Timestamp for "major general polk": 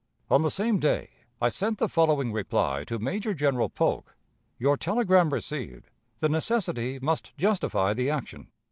2.97-4.15